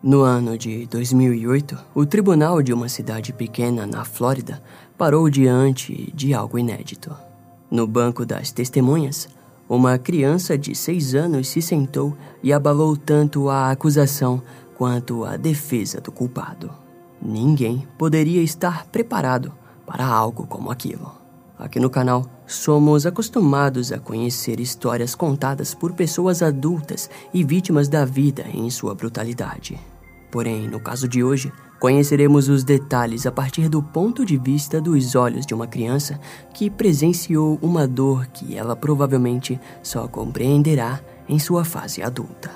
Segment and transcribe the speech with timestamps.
[0.00, 4.62] No ano de 2008, o tribunal de uma cidade pequena na Flórida
[4.96, 7.12] parou diante de algo inédito.
[7.68, 9.28] No banco das testemunhas,
[9.68, 14.40] uma criança de seis anos se sentou e abalou tanto a acusação
[14.76, 16.70] quanto a defesa do culpado.
[17.20, 19.52] Ninguém poderia estar preparado
[19.84, 21.10] para algo como aquilo.
[21.58, 28.06] Aqui no canal, somos acostumados a conhecer histórias contadas por pessoas adultas e vítimas da
[28.06, 29.78] vida em sua brutalidade.
[30.30, 35.14] Porém, no caso de hoje, conheceremos os detalhes a partir do ponto de vista dos
[35.14, 36.18] olhos de uma criança
[36.54, 42.50] que presenciou uma dor que ela provavelmente só compreenderá em sua fase adulta.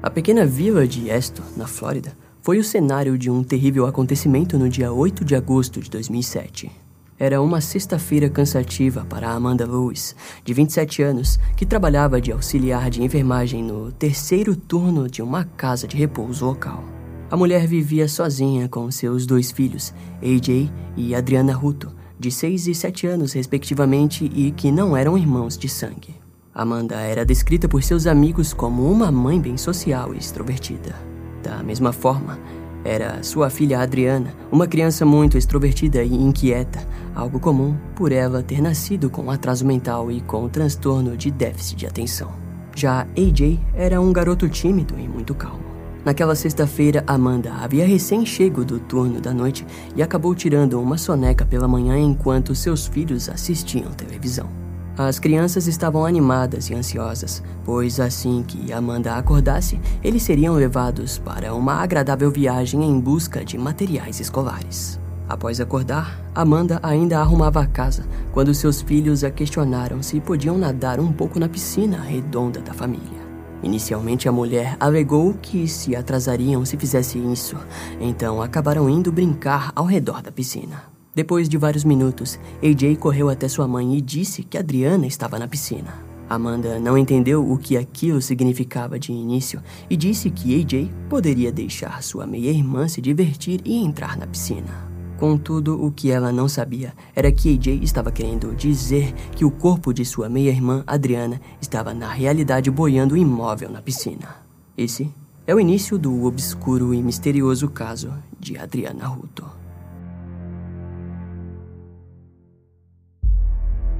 [0.00, 2.16] A pequena vila de Esto, na Flórida,
[2.48, 6.72] foi o cenário de um terrível acontecimento no dia 8 de agosto de 2007.
[7.18, 13.02] Era uma sexta-feira cansativa para Amanda Lewis, de 27 anos, que trabalhava de auxiliar de
[13.02, 16.82] enfermagem no terceiro turno de uma casa de repouso local.
[17.30, 22.74] A mulher vivia sozinha com seus dois filhos, AJ e Adriana Ruto, de 6 e
[22.74, 26.16] 7 anos respectivamente e que não eram irmãos de sangue.
[26.54, 31.17] Amanda era descrita por seus amigos como uma mãe bem social e extrovertida.
[31.48, 32.38] Da mesma forma,
[32.84, 38.60] era sua filha Adriana, uma criança muito extrovertida e inquieta, algo comum por ela ter
[38.60, 42.30] nascido com atraso mental e com transtorno de déficit de atenção.
[42.76, 45.64] Já AJ era um garoto tímido e muito calmo.
[46.04, 49.66] Naquela sexta-feira, Amanda havia recém-chego do turno da noite
[49.96, 54.67] e acabou tirando uma soneca pela manhã enquanto seus filhos assistiam televisão.
[54.98, 61.54] As crianças estavam animadas e ansiosas, pois assim que Amanda acordasse, eles seriam levados para
[61.54, 64.98] uma agradável viagem em busca de materiais escolares.
[65.28, 70.98] Após acordar, Amanda ainda arrumava a casa quando seus filhos a questionaram se podiam nadar
[70.98, 73.28] um pouco na piscina redonda da família.
[73.62, 77.56] Inicialmente, a mulher alegou que se atrasariam se fizesse isso,
[78.00, 80.97] então acabaram indo brincar ao redor da piscina.
[81.18, 85.48] Depois de vários minutos, AJ correu até sua mãe e disse que Adriana estava na
[85.48, 85.92] piscina.
[86.30, 92.04] Amanda não entendeu o que aquilo significava de início e disse que AJ poderia deixar
[92.04, 94.88] sua meia-irmã se divertir e entrar na piscina.
[95.16, 99.92] Contudo, o que ela não sabia era que AJ estava querendo dizer que o corpo
[99.92, 104.36] de sua meia-irmã, Adriana, estava na realidade boiando imóvel na piscina.
[104.76, 105.12] Esse
[105.48, 109.57] é o início do obscuro e misterioso caso de Adriana Ruto.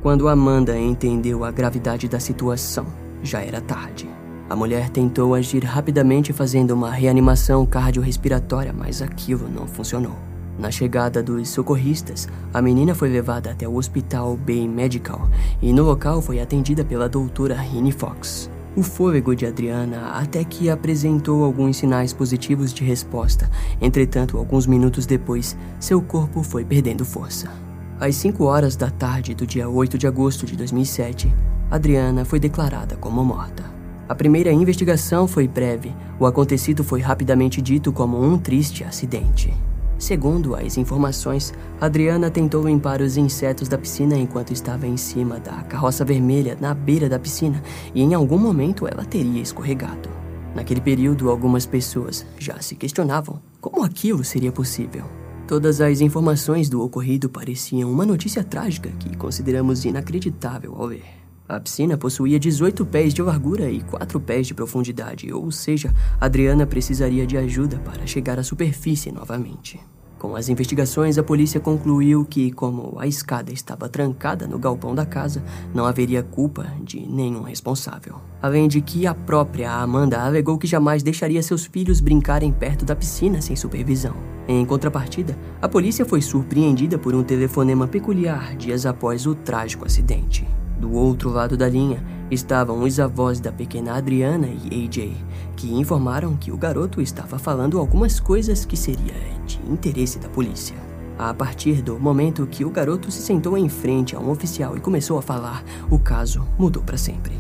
[0.01, 2.87] Quando Amanda entendeu a gravidade da situação,
[3.21, 4.09] já era tarde.
[4.49, 10.15] A mulher tentou agir rapidamente fazendo uma reanimação cardiorrespiratória, mas aquilo não funcionou.
[10.57, 15.29] Na chegada dos socorristas, a menina foi levada até o Hospital Bay Medical
[15.61, 18.49] e no local foi atendida pela doutora Rini Fox.
[18.77, 23.51] O fôlego de Adriana até que apresentou alguns sinais positivos de resposta.
[23.81, 27.68] Entretanto, alguns minutos depois, seu corpo foi perdendo força.
[28.01, 31.35] Às 5 horas da tarde do dia 8 de agosto de 2007,
[31.69, 33.65] Adriana foi declarada como morta.
[34.09, 35.93] A primeira investigação foi breve.
[36.19, 39.53] O acontecido foi rapidamente dito como um triste acidente.
[39.99, 45.65] Segundo as informações, Adriana tentou limpar os insetos da piscina enquanto estava em cima da
[45.65, 47.61] carroça vermelha na beira da piscina
[47.93, 50.09] e em algum momento ela teria escorregado.
[50.55, 55.18] Naquele período, algumas pessoas já se questionavam como aquilo seria possível.
[55.49, 61.07] Todas as informações do ocorrido pareciam uma notícia trágica que consideramos inacreditável ao ver.
[61.49, 65.91] A piscina possuía 18 pés de largura e 4 pés de profundidade, ou seja,
[66.21, 69.81] Adriana precisaria de ajuda para chegar à superfície novamente.
[70.19, 75.07] Com as investigações, a polícia concluiu que, como a escada estava trancada no galpão da
[75.07, 78.17] casa, não haveria culpa de nenhum responsável.
[78.43, 82.97] Além de que a própria Amanda alegou que jamais deixaria seus filhos brincarem perto da
[82.97, 84.17] piscina sem supervisão.
[84.49, 90.49] Em contrapartida, a polícia foi surpreendida por um telefonema peculiar dias após o trágico acidente.
[90.81, 95.13] Do outro lado da linha estavam os avós da pequena Adriana e AJ,
[95.55, 99.38] que informaram que o garoto estava falando algumas coisas que seria
[99.69, 100.77] interesse da polícia.
[101.19, 104.81] A partir do momento que o garoto se sentou em frente a um oficial e
[104.81, 107.33] começou a falar, o caso mudou para sempre.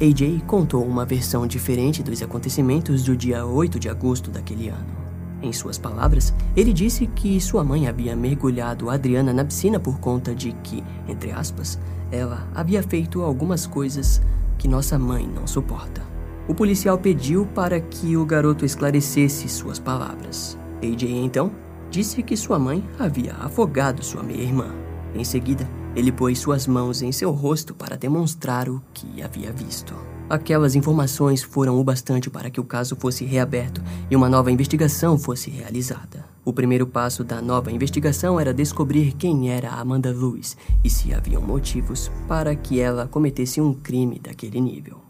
[0.00, 5.04] AJ contou uma versão diferente dos acontecimentos do dia 8 de agosto daquele ano.
[5.42, 10.34] Em suas palavras, ele disse que sua mãe havia mergulhado Adriana na piscina por conta
[10.34, 11.78] de que, entre aspas,
[12.10, 14.22] ela havia feito algumas coisas
[14.58, 16.02] que nossa mãe não suporta.
[16.46, 20.56] O policial pediu para que o garoto esclarecesse suas palavras.
[20.82, 21.50] AJ então
[21.94, 24.74] disse que sua mãe havia afogado sua meia-irmã.
[25.14, 25.64] Em seguida,
[25.94, 29.94] ele pôs suas mãos em seu rosto para demonstrar o que havia visto.
[30.28, 33.80] Aquelas informações foram o bastante para que o caso fosse reaberto
[34.10, 36.24] e uma nova investigação fosse realizada.
[36.44, 41.40] O primeiro passo da nova investigação era descobrir quem era Amanda Lewis e se haviam
[41.40, 45.03] motivos para que ela cometesse um crime daquele nível.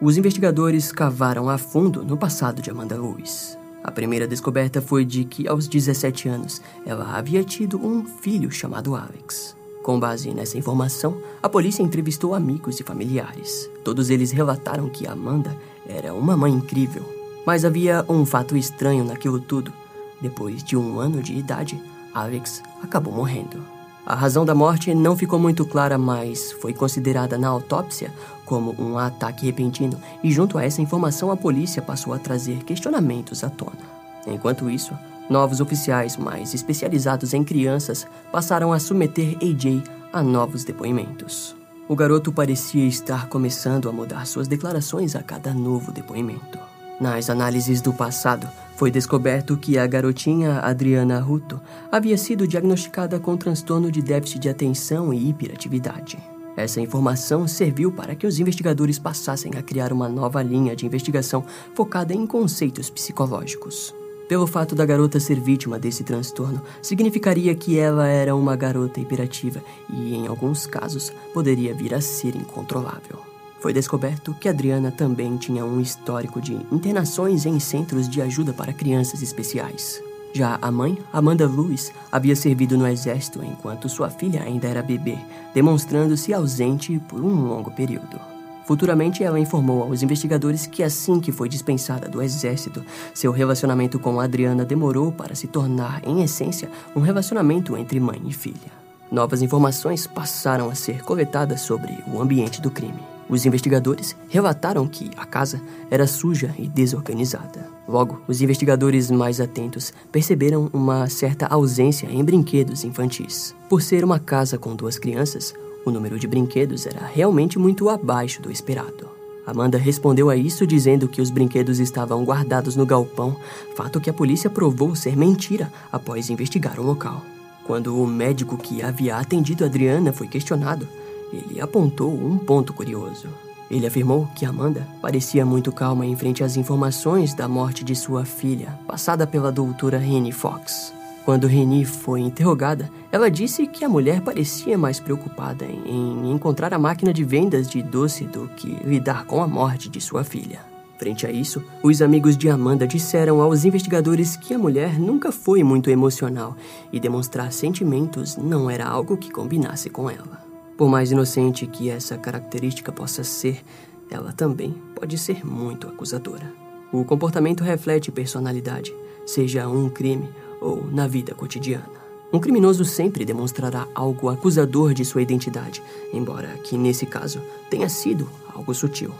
[0.00, 3.58] Os investigadores cavaram a fundo no passado de Amanda Lewis.
[3.84, 8.96] A primeira descoberta foi de que, aos 17 anos, ela havia tido um filho chamado
[8.96, 9.54] Alex.
[9.82, 13.70] Com base nessa informação, a polícia entrevistou amigos e familiares.
[13.84, 15.54] Todos eles relataram que Amanda
[15.86, 17.04] era uma mãe incrível.
[17.44, 19.70] Mas havia um fato estranho naquilo tudo.
[20.18, 21.78] Depois de um ano de idade,
[22.14, 23.62] Alex acabou morrendo.
[24.06, 28.10] A razão da morte não ficou muito clara, mas foi considerada na autópsia
[28.50, 33.44] como um ataque repentino, e junto a essa informação a polícia passou a trazer questionamentos
[33.44, 33.78] à tona.
[34.26, 34.92] Enquanto isso,
[35.30, 41.54] novos oficiais mais especializados em crianças passaram a submeter AJ a novos depoimentos.
[41.88, 46.58] O garoto parecia estar começando a mudar suas declarações a cada novo depoimento.
[47.00, 51.60] Nas análises do passado, foi descoberto que a garotinha Adriana Ruto
[51.90, 56.18] havia sido diagnosticada com transtorno de déficit de atenção e hiperatividade.
[56.60, 61.42] Essa informação serviu para que os investigadores passassem a criar uma nova linha de investigação
[61.74, 63.94] focada em conceitos psicológicos.
[64.28, 69.62] Pelo fato da garota ser vítima desse transtorno, significaria que ela era uma garota hiperativa
[69.88, 73.18] e, em alguns casos, poderia vir a ser incontrolável.
[73.58, 78.74] Foi descoberto que Adriana também tinha um histórico de internações em centros de ajuda para
[78.74, 80.09] crianças especiais.
[80.32, 85.18] Já a mãe, Amanda Lewis, havia servido no exército enquanto sua filha ainda era bebê,
[85.52, 88.20] demonstrando-se ausente por um longo período.
[88.64, 94.20] Futuramente, ela informou aos investigadores que assim que foi dispensada do exército, seu relacionamento com
[94.20, 98.70] Adriana demorou para se tornar, em essência, um relacionamento entre mãe e filha.
[99.10, 103.09] Novas informações passaram a ser coletadas sobre o ambiente do crime.
[103.30, 107.68] Os investigadores relataram que a casa era suja e desorganizada.
[107.86, 113.54] Logo, os investigadores mais atentos perceberam uma certa ausência em brinquedos infantis.
[113.68, 115.54] Por ser uma casa com duas crianças,
[115.86, 119.08] o número de brinquedos era realmente muito abaixo do esperado.
[119.46, 123.36] Amanda respondeu a isso dizendo que os brinquedos estavam guardados no galpão,
[123.76, 127.22] fato que a polícia provou ser mentira após investigar o local.
[127.64, 130.86] Quando o médico que havia atendido Adriana foi questionado,
[131.32, 133.28] ele apontou um ponto curioso.
[133.70, 138.24] Ele afirmou que Amanda parecia muito calma em frente às informações da morte de sua
[138.24, 140.92] filha, passada pela doutora Rennie Fox.
[141.24, 146.78] Quando Rennie foi interrogada, ela disse que a mulher parecia mais preocupada em encontrar a
[146.78, 150.60] máquina de vendas de doce do que lidar com a morte de sua filha.
[150.98, 155.62] Frente a isso, os amigos de Amanda disseram aos investigadores que a mulher nunca foi
[155.62, 156.56] muito emocional
[156.92, 160.49] e demonstrar sentimentos não era algo que combinasse com ela.
[160.80, 163.62] Por mais inocente que essa característica possa ser,
[164.10, 166.50] ela também pode ser muito acusadora.
[166.90, 168.90] O comportamento reflete personalidade,
[169.26, 171.84] seja um crime ou na vida cotidiana.
[172.32, 175.82] Um criminoso sempre demonstrará algo acusador de sua identidade,
[176.14, 179.12] embora que nesse caso tenha sido algo sutil.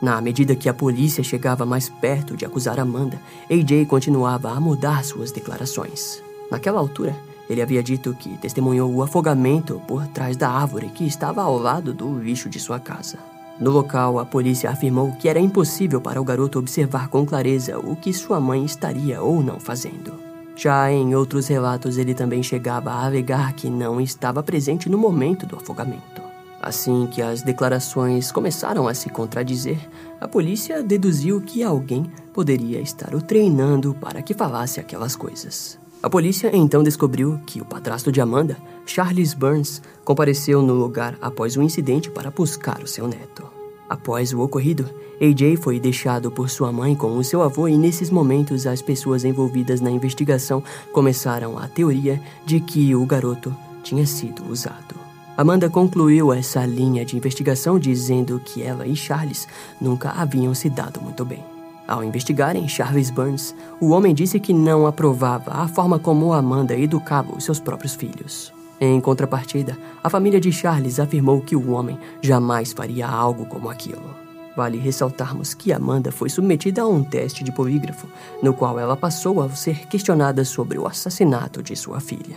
[0.00, 3.20] Na medida que a polícia chegava mais perto de acusar Amanda,
[3.50, 6.22] AJ continuava a mudar suas declarações.
[6.48, 7.16] Naquela altura,
[7.48, 11.94] ele havia dito que testemunhou o afogamento por trás da árvore que estava ao lado
[11.94, 13.18] do lixo de sua casa.
[13.58, 17.96] No local, a polícia afirmou que era impossível para o garoto observar com clareza o
[17.96, 20.12] que sua mãe estaria ou não fazendo.
[20.54, 25.46] Já em outros relatos, ele também chegava a alegar que não estava presente no momento
[25.46, 26.20] do afogamento.
[26.60, 29.78] Assim que as declarações começaram a se contradizer,
[30.20, 35.78] a polícia deduziu que alguém poderia estar o treinando para que falasse aquelas coisas.
[36.00, 41.56] A polícia então descobriu que o padrasto de Amanda, Charles Burns, compareceu no lugar após
[41.56, 43.44] o incidente para buscar o seu neto.
[43.88, 44.88] Após o ocorrido,
[45.20, 49.24] AJ foi deixado por sua mãe com o seu avô e nesses momentos as pessoas
[49.24, 50.62] envolvidas na investigação
[50.92, 54.94] começaram a teoria de que o garoto tinha sido usado.
[55.36, 59.48] Amanda concluiu essa linha de investigação dizendo que ela e Charles
[59.80, 61.57] nunca haviam se dado muito bem.
[61.88, 67.34] Ao investigarem Charles Burns, o homem disse que não aprovava a forma como Amanda educava
[67.34, 68.52] os seus próprios filhos.
[68.78, 74.14] Em contrapartida, a família de Charles afirmou que o homem jamais faria algo como aquilo.
[74.54, 78.06] Vale ressaltarmos que Amanda foi submetida a um teste de polígrafo,
[78.42, 82.36] no qual ela passou a ser questionada sobre o assassinato de sua filha.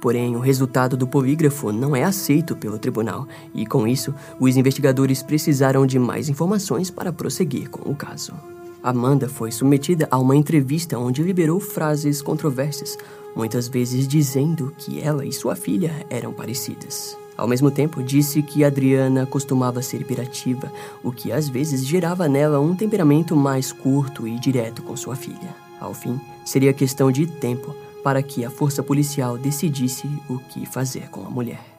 [0.00, 5.22] Porém, o resultado do polígrafo não é aceito pelo tribunal, e com isso, os investigadores
[5.22, 8.34] precisaram de mais informações para prosseguir com o caso.
[8.82, 12.96] Amanda foi submetida a uma entrevista onde liberou frases controversas,
[13.34, 17.16] muitas vezes dizendo que ela e sua filha eram parecidas.
[17.36, 20.72] Ao mesmo tempo, disse que Adriana costumava ser hiperativa,
[21.04, 25.54] o que às vezes gerava nela um temperamento mais curto e direto com sua filha.
[25.80, 31.08] Ao fim, seria questão de tempo para que a força policial decidisse o que fazer
[31.10, 31.77] com a mulher.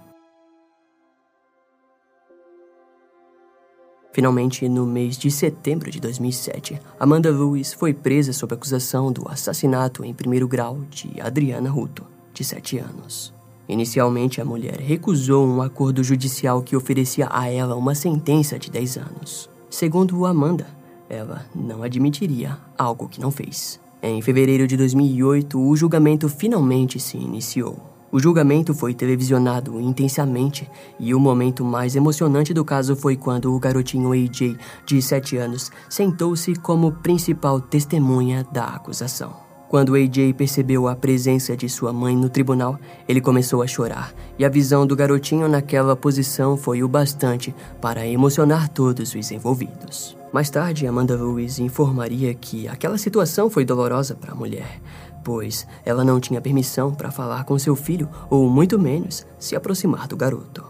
[4.12, 10.04] Finalmente, no mês de setembro de 2007, Amanda Lewis foi presa sob acusação do assassinato
[10.04, 13.34] em primeiro grau de Adriana Ruto, de 7 anos.
[13.68, 18.98] Inicialmente, a mulher recusou um acordo judicial que oferecia a ela uma sentença de 10
[18.98, 19.50] anos.
[19.70, 20.66] Segundo Amanda,
[21.08, 23.80] ela não admitiria algo que não fez.
[24.02, 27.89] Em fevereiro de 2008, o julgamento finalmente se iniciou.
[28.12, 33.60] O julgamento foi televisionado intensamente e o momento mais emocionante do caso foi quando o
[33.60, 39.50] garotinho AJ, de 7 anos, sentou-se como principal testemunha da acusação.
[39.70, 44.44] Quando AJ percebeu a presença de sua mãe no tribunal, ele começou a chorar, e
[44.44, 50.18] a visão do garotinho naquela posição foi o bastante para emocionar todos os envolvidos.
[50.34, 54.82] Mais tarde, Amanda Lewis informaria que aquela situação foi dolorosa para a mulher,
[55.24, 60.08] pois ela não tinha permissão para falar com seu filho ou, muito menos, se aproximar
[60.08, 60.66] do garoto.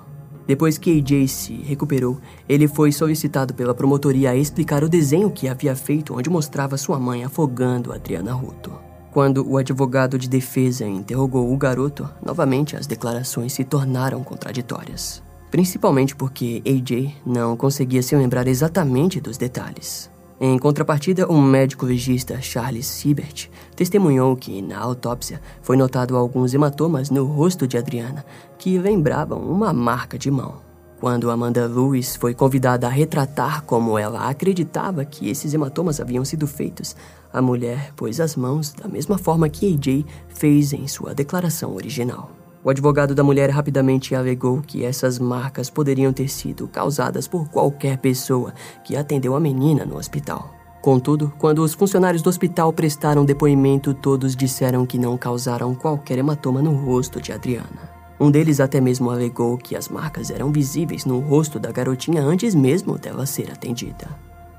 [0.48, 5.48] Depois que AJ se recuperou, ele foi solicitado pela promotoria a explicar o desenho que
[5.48, 8.72] havia feito, onde mostrava sua mãe afogando Adriana Ruto.
[9.12, 16.16] Quando o advogado de defesa interrogou o garoto, novamente as declarações se tornaram contraditórias principalmente
[16.16, 20.10] porque AJ não conseguia se lembrar exatamente dos detalhes.
[20.42, 27.10] Em contrapartida, um médico legista, Charles Siebert, testemunhou que, na autópsia, foi notado alguns hematomas
[27.10, 28.26] no rosto de Adriana,
[28.58, 30.62] que lembravam uma marca de mão.
[30.98, 36.48] Quando Amanda Lewis foi convidada a retratar como ela acreditava que esses hematomas haviam sido
[36.48, 36.96] feitos,
[37.34, 42.39] a mulher pôs as mãos da mesma forma que AJ fez em sua declaração original.
[42.64, 47.98] O advogado da mulher rapidamente alegou que essas marcas poderiam ter sido causadas por qualquer
[48.00, 50.54] pessoa que atendeu a menina no hospital.
[50.82, 56.62] Contudo, quando os funcionários do hospital prestaram depoimento, todos disseram que não causaram qualquer hematoma
[56.62, 57.90] no rosto de Adriana.
[58.20, 62.54] Um deles até mesmo alegou que as marcas eram visíveis no rosto da garotinha antes
[62.54, 64.08] mesmo dela ser atendida.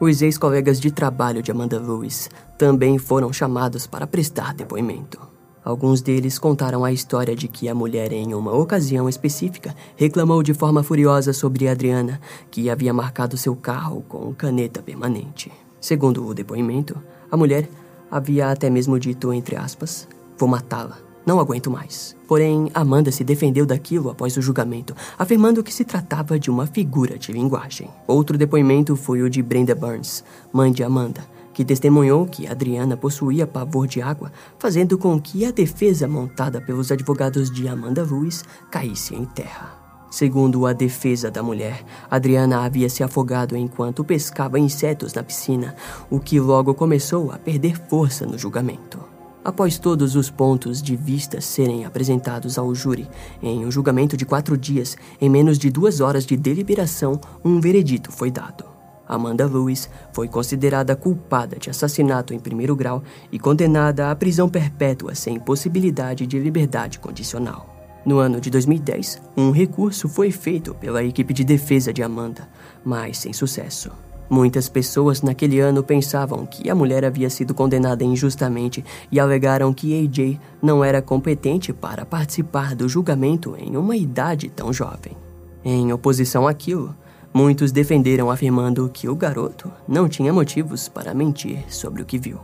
[0.01, 5.30] Os ex-colegas de trabalho de Amanda Lewis também foram chamados para prestar depoimento.
[5.65, 10.55] Alguns deles contaram a história de que a mulher, em uma ocasião específica, reclamou de
[10.55, 15.53] forma furiosa sobre Adriana, que havia marcado seu carro com caneta permanente.
[15.81, 16.97] Segundo o depoimento,
[17.31, 17.69] a mulher
[18.11, 22.17] havia até mesmo dito, entre aspas, vou matá-la, não aguento mais.
[22.27, 27.19] Porém, Amanda se defendeu daquilo após o julgamento, afirmando que se tratava de uma figura
[27.19, 27.89] de linguagem.
[28.07, 33.47] Outro depoimento foi o de Brenda Burns, mãe de Amanda, que testemunhou que Adriana possuía
[33.47, 39.15] pavor de água, fazendo com que a defesa montada pelos advogados de Amanda Lewis caísse
[39.15, 39.81] em terra.
[40.11, 45.77] Segundo a defesa da mulher, Adriana havia se afogado enquanto pescava insetos na piscina,
[46.11, 48.99] o que logo começou a perder força no julgamento.
[49.43, 53.09] Após todos os pontos de vista serem apresentados ao júri,
[53.41, 58.13] em um julgamento de quatro dias, em menos de duas horas de deliberação, um veredito
[58.13, 58.70] foi dado.
[59.15, 63.03] Amanda Lewis foi considerada culpada de assassinato em primeiro grau
[63.33, 67.77] e condenada à prisão perpétua sem possibilidade de liberdade condicional.
[68.05, 72.49] No ano de 2010, um recurso foi feito pela equipe de defesa de Amanda,
[72.85, 73.91] mas sem sucesso.
[74.31, 80.05] Muitas pessoas naquele ano pensavam que a mulher havia sido condenada injustamente e alegaram que
[80.05, 85.17] AJ não era competente para participar do julgamento em uma idade tão jovem.
[85.65, 86.95] Em oposição àquilo,
[87.33, 92.41] Muitos defenderam afirmando que o garoto não tinha motivos para mentir sobre o que viu.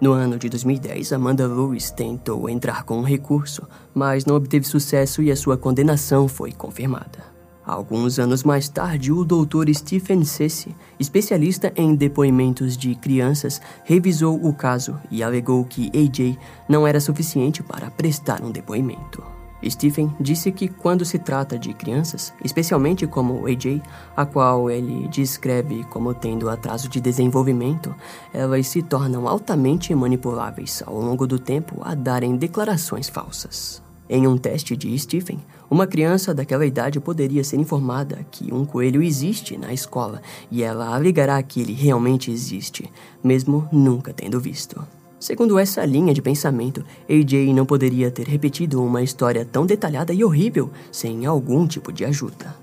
[0.00, 5.22] No ano de 2010, Amanda Lewis tentou entrar com um recurso, mas não obteve sucesso
[5.22, 7.30] e a sua condenação foi confirmada.
[7.64, 9.70] Alguns anos mais tarde, o Dr.
[9.74, 16.86] Stephen Ceci, especialista em depoimentos de crianças, revisou o caso e alegou que AJ não
[16.86, 19.22] era suficiente para prestar um depoimento.
[19.68, 23.82] Stephen disse que quando se trata de crianças, especialmente como AJ,
[24.16, 27.94] a qual ele descreve como tendo atraso de desenvolvimento,
[28.32, 33.82] elas se tornam altamente manipuláveis ao longo do tempo a darem declarações falsas.
[34.12, 35.38] Em um teste de Stephen,
[35.70, 40.92] uma criança daquela idade poderia ser informada que um coelho existe na escola e ela
[40.92, 42.90] alegará que ele realmente existe,
[43.22, 44.84] mesmo nunca tendo visto.
[45.20, 50.24] Segundo essa linha de pensamento, AJ não poderia ter repetido uma história tão detalhada e
[50.24, 52.56] horrível sem algum tipo de ajuda.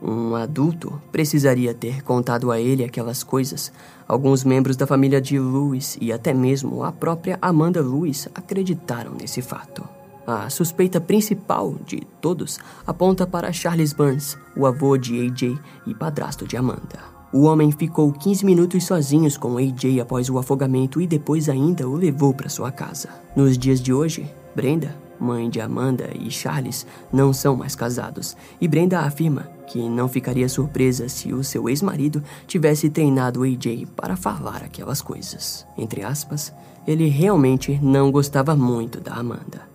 [0.00, 3.72] Um adulto precisaria ter contado a ele aquelas coisas.
[4.06, 9.42] Alguns membros da família de Lewis e até mesmo a própria Amanda Lewis acreditaram nesse
[9.42, 9.82] fato.
[10.24, 16.46] A suspeita principal de todos aponta para Charles Burns, o avô de AJ e padrasto
[16.46, 17.13] de Amanda.
[17.34, 21.96] O homem ficou 15 minutos sozinhos com AJ após o afogamento e depois ainda o
[21.96, 23.08] levou para sua casa.
[23.34, 28.68] Nos dias de hoje, Brenda, mãe de Amanda e Charles, não são mais casados, e
[28.68, 34.62] Brenda afirma que não ficaria surpresa se o seu ex-marido tivesse treinado AJ para falar
[34.62, 35.66] aquelas coisas.
[35.76, 36.54] Entre aspas,
[36.86, 39.68] ele realmente não gostava muito da Amanda,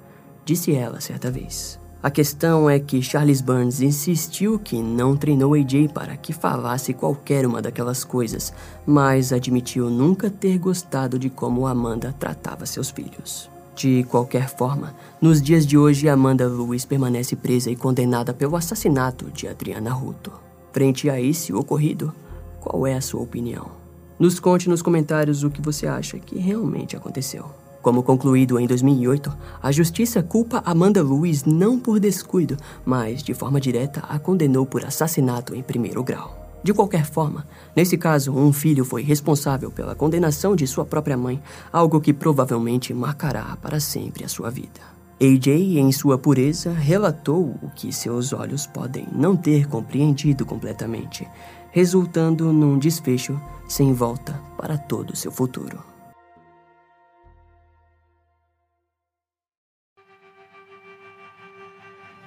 [0.46, 1.78] disse ela certa vez.
[2.02, 7.46] A questão é que Charles Burns insistiu que não treinou AJ para que falasse qualquer
[7.46, 8.54] uma daquelas coisas,
[8.88, 13.52] mas admitiu nunca ter gostado de como Amanda tratava seus filhos.
[13.76, 19.30] De qualquer forma, nos dias de hoje, Amanda Lewis permanece presa e condenada pelo assassinato
[19.32, 20.32] de Adriana Ruto.
[20.72, 22.16] Frente a esse ocorrido,
[22.62, 23.72] qual é a sua opinião?
[24.18, 27.50] Nos conte nos comentários o que você acha que realmente aconteceu.
[27.82, 33.60] Como concluído em 2008, a justiça culpa Amanda Lewis não por descuido, mas de forma
[33.60, 36.40] direta a condenou por assassinato em primeiro grau.
[36.62, 41.42] De qualquer forma, nesse caso, um filho foi responsável pela condenação de sua própria mãe,
[41.72, 44.82] algo que provavelmente marcará para sempre a sua vida.
[45.22, 51.28] AJ, em sua pureza, relatou o que seus olhos podem não ter compreendido completamente,
[51.72, 55.99] resultando num desfecho sem volta para todo o seu futuro.